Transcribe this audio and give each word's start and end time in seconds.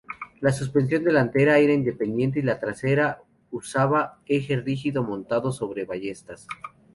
La 0.39 0.51
suspensión 0.51 1.03
delantera 1.03 1.59
era 1.59 1.73
independiente 1.73 2.39
y 2.39 2.41
la 2.41 2.59
trasera 2.59 3.21
usaba 3.51 4.19
eje 4.25 4.59
rígido 4.59 5.03
montado 5.03 5.51
sobre 5.51 5.85
ballestas. 5.85 6.47